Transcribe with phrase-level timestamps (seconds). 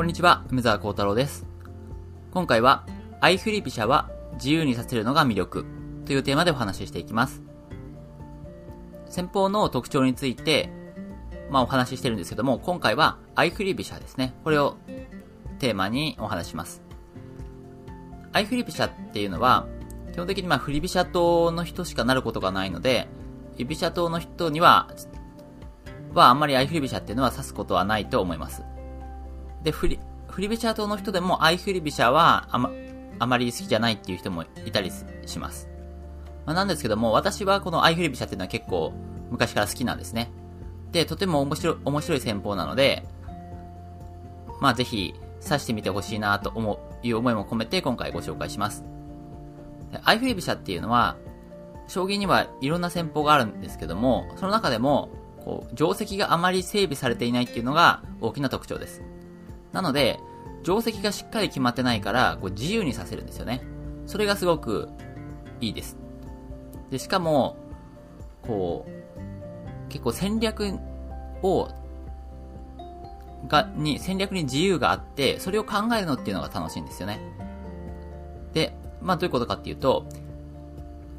[0.00, 1.44] こんにちは、梅沢幸太郎です。
[2.30, 2.86] 今回は、
[3.20, 5.66] 相振り飛車は自由にさせるのが魅力
[6.06, 7.42] というテーマでお話ししていきます。
[9.10, 10.70] 先方の特徴について、
[11.50, 14.32] まあお話ししてるんですけども、今回は相振り飛車ですね。
[14.42, 14.78] これを
[15.58, 16.80] テーマにお話します。
[18.32, 19.66] 相振り飛車っていうのは、
[20.14, 23.06] 基本的にまあ振り飛車党の人しかなることがないので、
[23.58, 24.88] 居飛車党の人には、
[26.14, 28.62] はあんまり相振り飛車っていうのは指すことはないと思います。
[29.62, 32.70] で、振り、振り飛車党の人でも相振り飛車はあま、
[33.18, 34.90] あまり好きじゃないっていう人もいたり
[35.26, 35.68] します。
[36.46, 38.92] まあ、なんですけども、私はこの相振り飛車っていうのは結構
[39.30, 40.30] 昔から好きなんですね。
[40.92, 43.04] で、とても面白い、面白い戦法なので、
[44.60, 48.84] まあぜひ、指してみてほしいなと思う、いう思いも込めて今回ご紹介します。
[50.04, 51.16] 相振り飛車っていうのは、
[51.88, 55.10] 将棋にはいろんな戦法があるんですけども、その中でも、
[55.44, 59.02] こう、定石があまり整備されていないっていうのが大きな特徴です。
[59.72, 60.20] なので、
[60.62, 63.62] 定石がしっかり決まってないから、こう自由にさせるんですよね。
[64.06, 64.88] それがすごく
[65.60, 65.96] いいです。
[66.90, 67.56] で、しかも、
[68.42, 70.74] こう、結構戦略
[71.42, 71.68] を、
[73.48, 77.20] が、に、戦略に自由があって、それを考えるのっていうのが楽しいんですよね。
[78.52, 80.06] で、まあどういうことかっていうと、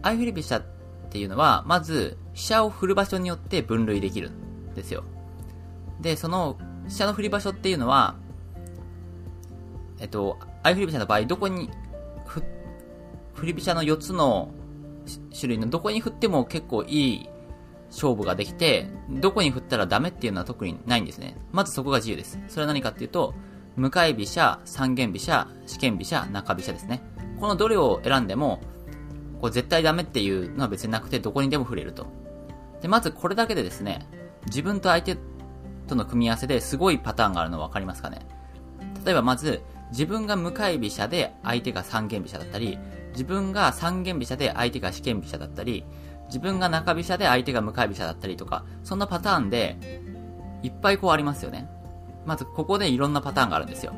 [0.04, 0.64] 相振り飛車っ
[1.10, 5.04] ていうのは、まず、飛車を振る場所によって分類できるんですよ。
[6.00, 8.16] で、その、飛車の振り場所っていうのは、
[10.02, 11.70] えっと、相振り飛車の場合、どこに、
[12.26, 12.44] ふ、
[13.36, 14.52] 振り飛車の4つの
[15.34, 17.30] 種類のどこに振っても結構いい
[17.90, 21.38] 勝負ができて、どこに振ったらダメっていうのは特にないんですね。
[21.52, 22.40] まずそこが自由です。
[22.48, 23.34] それは何かっていうと、
[23.76, 27.02] 向かい飛車、三間飛車、四間飛車、中飛車ですね。
[27.40, 28.60] このどれを選んでも、
[29.40, 32.08] こう絶対ダメっていうのは別になくて、どこにでも振れると。
[32.82, 34.08] で、まずこれだけでですね、
[34.48, 35.18] 自分と相手
[35.88, 38.26] との組み合わせですごいパターンがあるの分かりますかね？
[39.06, 39.62] 例えばまず、
[39.92, 42.80] 自分が向かい飛車で相手が三間飛車だったり、
[43.12, 45.86] 自分が三間飛車で相手が四間飛車だったり、
[46.28, 49.78] 自分が中飛車で相手が向かい飛車だったりとか、そんなパターンで、
[50.64, 51.70] いっぱいこうありますよね。
[52.26, 53.94] まずここでいろんなパターンがあるんですよ。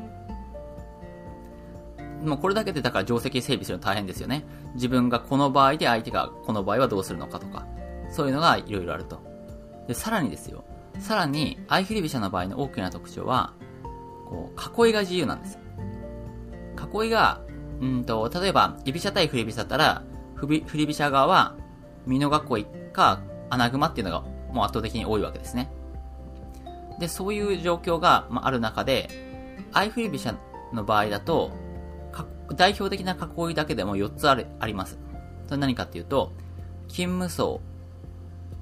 [2.24, 4.44] もうこれだけでだから定石整備するの大変ですよね。
[4.74, 7.66] 自分がこの場合で相手がこの場合はどうするのかとか、
[8.10, 9.20] そういうのがいろいろあると。
[9.86, 10.64] で、さらにですよ。
[10.98, 13.52] さらに、相振り飛車の場合の大きな特徴は、
[14.26, 15.58] こう、囲いが自由なんです。
[16.74, 17.40] 囲いが、
[17.80, 20.02] うんと、例えば、居飛車対振り飛車だったら、
[20.34, 21.56] 振り飛車側は、
[22.06, 23.20] 美濃囲いか
[23.50, 24.20] 穴熊っていうのが
[24.52, 25.72] もう圧倒的に多いわけですね。
[27.00, 29.08] で、そういう状況が、まあ、ある中で、
[29.72, 30.36] 相振り飛車
[30.72, 31.50] の場合だと、
[32.56, 34.98] 代表的な囲いだけでも4つあるあります。
[35.46, 36.32] それ何かっていうと、
[36.88, 37.58] 金無双、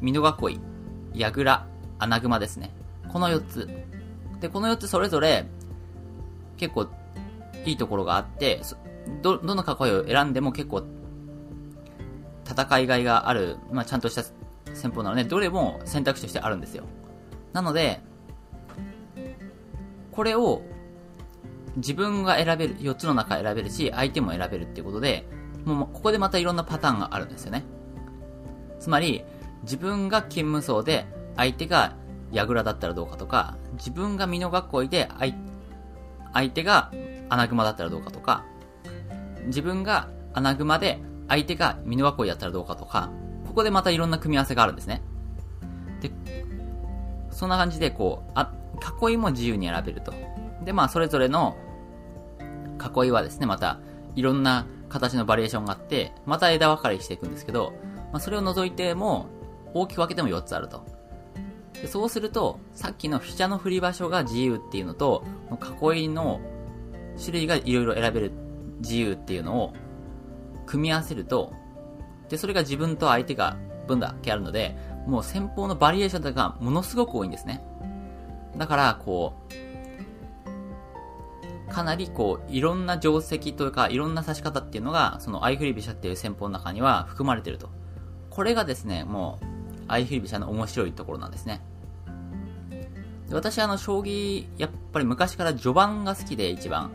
[0.01, 0.61] 美濃囲い、
[1.15, 1.67] 櫓、
[1.99, 2.71] 穴熊ですね。
[3.09, 3.69] この4つ。
[4.41, 5.47] で、この4つそれぞれ、
[6.57, 6.87] 結構、
[7.65, 8.61] いいところがあって、
[9.23, 10.85] ど、どの囲いを選んでも結構、
[12.49, 14.23] 戦いがいがある、まあ、ちゃんとした
[14.75, 16.85] 戦法なので、どれも選択肢としてあるんですよ。
[17.53, 18.01] なので、
[20.11, 20.63] これを
[21.77, 25.27] 自分が選べる、4つの中選べるし、相手も選べるっていうことで、
[25.65, 27.65] もうここでまたいろんなパターンがあるんですよね。
[28.79, 29.25] つまり、
[29.63, 31.07] 自分が金無双で、
[31.37, 31.95] 相手が
[32.31, 34.51] 櫓だったらどうかとか、自分が美濃
[34.83, 35.35] 囲いで相、
[36.35, 36.93] 相手が
[37.33, 38.45] 穴熊だったらどうかとか、
[39.47, 43.11] 自分が穴熊で相手が美濃囲いだったらどうかとか、
[43.47, 45.03] ここでまたいろんな組み合わせがあるんですね。
[46.01, 46.11] で、
[47.31, 48.53] そんな感じでこう、あ、
[49.03, 50.13] 囲いも自由に選べると。
[50.65, 51.57] で、まあ、それぞれの
[52.79, 53.81] 囲いはですね、また、
[54.15, 57.73] いろんな形のバリエーションがあって、また枝分かれしていくんですけど、
[58.13, 59.27] まあ、それを除いても、
[59.73, 60.85] 大きく分けても4つあると。
[61.73, 65.25] でそうすると、さっきの飛車の振り場所が自由っていうのと、
[65.83, 66.41] 囲いの
[67.19, 68.33] 種類がいろいろ選べる
[68.81, 69.73] 自由っていうのを
[70.67, 71.53] 組み合わせると、
[72.29, 73.57] で、それが自分と相手が
[73.87, 77.63] 分だけあるので、もう先方のバリエーションがものすごく多いんですね。
[78.57, 79.53] だから、こう、
[81.73, 87.71] かなりこう、いろんな定石というか、いろんな指し方っていうのが、その相振り飛車っていう戦法の中には含まれてると。
[88.31, 89.47] これがですね、もう、
[89.89, 91.63] 相振り飛車の面白いところなんですね。
[93.31, 96.93] 私あの、将棋、やっぱり昔から序盤が好きで一番。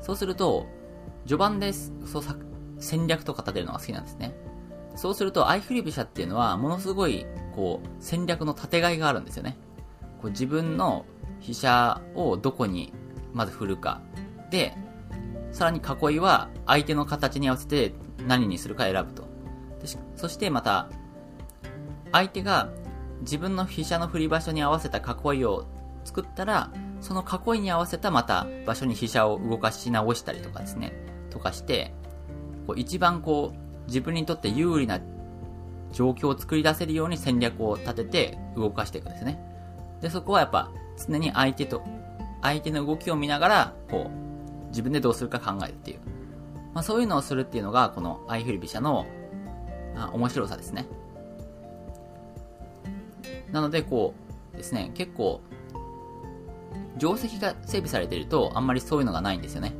[0.00, 0.66] そうすると、
[1.26, 2.22] 序盤で、そう、
[2.78, 4.34] 戦略とか立てるのが好きなんですね。
[4.96, 9.56] そうすると、相振り飛車っていうのは、ものすごい、こう、戦略の縦がいがあるんですよね。
[10.20, 11.04] こう自分の
[11.40, 12.92] 飛車をどこに
[13.32, 14.00] まず振るか。
[14.50, 14.76] で、
[15.52, 17.94] さらに囲いは相手の形に合わせて
[18.26, 19.26] 何にするか選ぶと。
[20.16, 20.88] そしてまた、
[22.10, 22.68] 相手が
[23.20, 25.66] 自分の飛車の振り場所に合わせた囲いを
[26.04, 26.70] 作ったら、
[27.00, 30.92] その囲いに合わせたまた場所に飛車を動かし直したりとかですね、
[31.30, 31.92] とかして、
[32.66, 35.00] こう一番こう、自分にとって有利な
[35.92, 39.38] 状況を作り出せるように戦略を立てて動かしていくんですね。
[40.00, 40.70] で、そこはやっぱ
[41.06, 41.82] 常に相手と、
[42.42, 46.00] 相手の動きを見ながら、こう、自分でどうするか考えるっていう。
[46.74, 49.06] まあそういうのをするっていうのが、この相振り飛車の、
[49.96, 50.86] あ、面白さですね。
[53.52, 54.14] なので、こ
[54.54, 55.40] うですね、結構、
[56.98, 59.72] 定石が整備されていると、あんまりそういうのがないんですよね。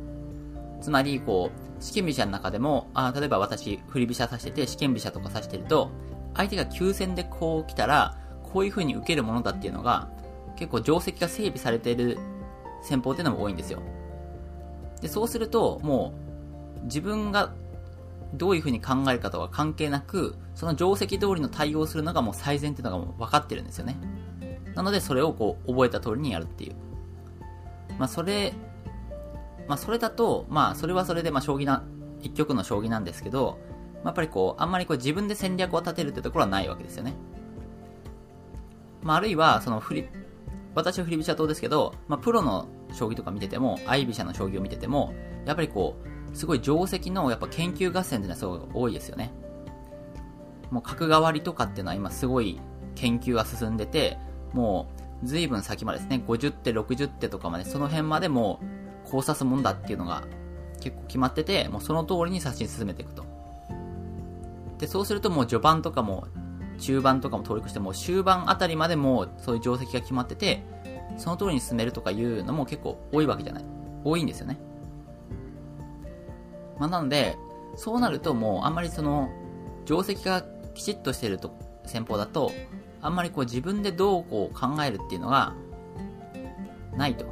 [0.81, 5.89] つまり、こう、試験飛車の中でも、あ例えば私、振り飛車指してて、試験飛車とか指してると、
[6.35, 8.17] 相手が急戦でこう来たら、
[8.53, 10.09] こういう風に受けるものだっていうのが、
[10.55, 12.17] 結構定石が整備されている
[12.81, 13.81] 戦法っていうのも多いんですよ。
[15.01, 16.13] で、そうすると、も
[16.81, 17.51] う、自分が
[18.33, 23.97] どういう風に考えるかとは関係なく、その定石通りの対応するのがもう最善っていうのがもう分かってるんですよね。
[24.75, 26.75] なので、それをこう、覚えた通りにやるっていう。
[27.97, 28.53] まあ、それ、
[29.67, 31.83] まあ、それだと、まあ、それはそれで、まあ、将棋な、
[32.21, 33.59] 一局の将棋なんですけど、
[34.03, 37.13] まあ、やっぱりこう、あんまりこう自分で戦略を立てるってところはないわけですよね。
[39.01, 40.09] まあ、あるいは、その、振り、
[40.75, 45.13] 私は振り飛車党ですけど、まあ、プロの将棋とか見てても、相飛車の将棋を見てても、
[45.45, 49.31] やっぱりこう、すごい定石のやっぱ研究合戦っていうのはすごい多いですよね。
[50.71, 52.59] もう角換わりとかっていうのは今すごい
[52.95, 54.17] 研究が進んでて、
[54.53, 54.87] も
[55.23, 58.59] う随分先までですね、50手、60手とかまで、その辺までも
[59.07, 60.23] う考察もんだっていうのが
[60.79, 63.25] 結構決まってて、もうその通りに指し進めていくと。
[64.77, 66.27] で、そうするともう序盤とかも
[66.79, 70.63] 中盤とかも通り越しても終盤あたりまでもそういう定石が決まってて、
[71.17, 73.65] その通りに進めるとかいうのも結構多いわけじゃない。
[74.03, 74.57] 多いんですよね。
[76.79, 77.37] まあ、なので、
[77.75, 79.29] そうなるともうあんまりその、
[79.85, 80.43] 定石が
[80.73, 82.51] きちっとしてると、戦法だと、
[83.01, 85.53] あんまりこう自分でどうこう考えるっていうのが、
[86.95, 87.25] ないと。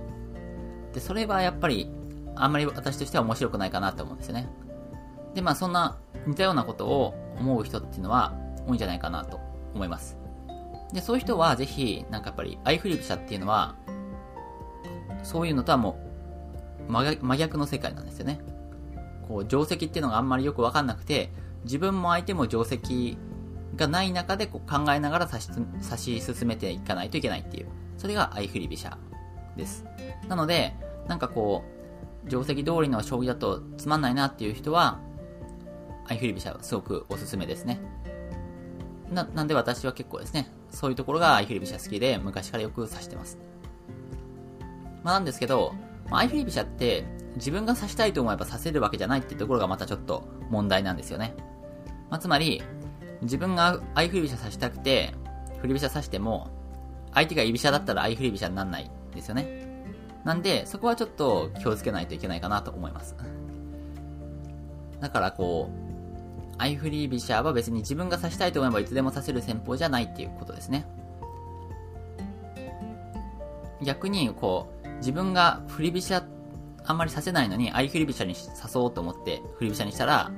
[0.93, 1.89] で、それはやっぱり、
[2.35, 4.47] あんまり私としては面白くないかなと思うんですよね。
[5.33, 8.33] で、まあそんな似たようなことを思う人っていうのは
[8.67, 9.39] 多いんじゃないかなと
[9.73, 10.17] 思います。
[10.93, 13.75] で、そういう人はぜひ、なんかやっぱり、アイフリップ社っていうのは、
[15.23, 15.99] そういうのとはも
[16.87, 18.39] う真逆の世界なんですよね。
[19.27, 21.31] こう、定石っていうのがあんまりよくわかんなくて、
[21.63, 23.17] 自分も相手も定石
[23.75, 27.67] がない中でこう考えながら指し進めていかないといけないっていう。
[27.97, 28.97] それが相振り飛車
[29.55, 29.85] です。
[30.27, 30.75] なので、
[31.07, 31.63] なんかこ
[32.25, 34.99] う、定石通りの将棋だとつまんないなっていう人は、
[36.07, 37.79] 相振り飛車はすごくおすすめですね。
[39.11, 43.37] な、なんで私は結構ですね、そういうところが相振り飛車好きで、昔からよく指してます。
[45.03, 45.73] まあなんですけど、
[46.09, 47.05] まあ、相振り飛車って
[47.37, 51.35] 自分が指したいと思えば指せるわけじゃないってところがまたちょっと問題なんですよね。
[52.09, 52.61] まあ、つまり、
[53.21, 55.13] 自分が相振り飛車指したくて、
[55.59, 56.49] 振り飛車指しても、
[57.13, 59.67] 相手が居飛車だったら相振り飛車にならないですよね。
[60.23, 63.15] なんで、そこはちょっと気をつけないといけないかなと思います。
[64.99, 70.87] だからこう、相振り飛車は別に自分が指したいと思えばいつでも指せる戦法じゃないっていうことですね。
[73.83, 76.36] 逆に、こう、自分が振り飛車って
[76.87, 80.31] あんまり指せないのに相振り飛車に指そうと思って振り飛車にしたら、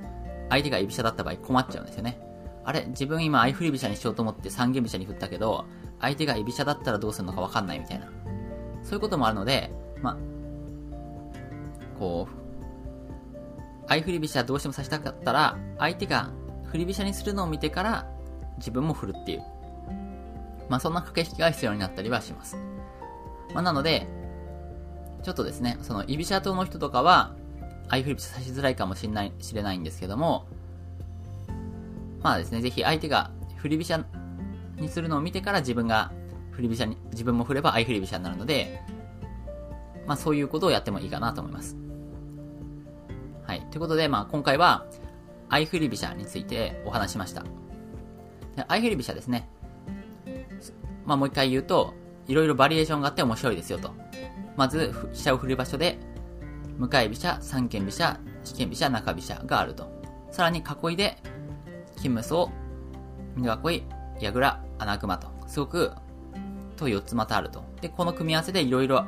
[0.50, 2.20] 相手が居飛車だった場合困っちゃうんですよね。
[2.66, 5.66] あれ自分今相振り飛車にしようと思って三間飛車に振ったけど、
[6.02, 8.08] 相手が居飛車だったらどうするのかわかんないみたいな。
[8.84, 9.72] そういうこともあるので、
[10.02, 10.18] ま
[12.00, 16.32] こう、相振り飛車どうしても指したかったら、相手が
[16.66, 18.08] 振り飛車にするのを見てから
[18.58, 19.44] 自分も振るっていう。
[20.70, 22.58] まあそんな駆け引きが必要になったりはします。
[23.54, 24.08] まあなので、
[25.24, 27.36] ちょっとですね、その居飛車党の人とかは、
[27.90, 30.48] 相振り飛車指しづらいかもしれない、知れないんですけども、
[32.22, 34.06] まあですね、ぜひ相手が振り飛車
[34.78, 36.12] にするのを見てから自分が
[36.52, 38.82] 振り飛車に、自分も振れば相振り飛車になるので、
[40.08, 41.76] まあそういうことをやってもいいかなと思います。
[43.46, 43.62] はい。
[43.72, 44.86] ということで、まあ今回は、
[45.50, 47.44] 相振り飛車についてお話しました。
[48.56, 49.50] で相振り飛車ですね。
[51.06, 51.94] まあもう一回言うと、
[52.28, 53.92] いろいろバリエーションがあって面白いですよと。
[54.56, 56.00] まず、飛車を振る場所で、
[56.78, 59.92] 向かい飛車、三間飛車、四間飛車、中飛車があると。
[60.32, 61.18] さらに囲いで、
[62.02, 62.48] 金無双、
[63.36, 63.84] 二囲い、
[64.20, 65.92] 矢倉、穴熊と、すごく、
[66.76, 67.64] と4つまたあると。
[67.82, 69.06] で、この組み合わせでいろいろ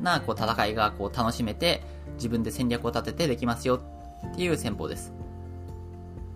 [0.00, 1.82] な、こう、戦いが、こう、楽しめて、
[2.14, 3.80] 自分で戦略を立ててできますよ
[4.32, 5.12] っていう戦法です。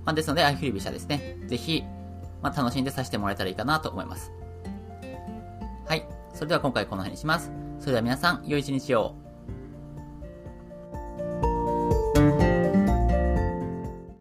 [0.05, 1.39] まあ、ですので、相振り飛車ですね。
[1.47, 1.85] ぜひ、
[2.43, 4.33] まあ、楽しんで指してもらえたらいいかなと思います。
[5.87, 6.07] はい。
[6.35, 7.51] それでは今回この辺にします。
[7.81, 9.15] それでは皆さん、良い一日を。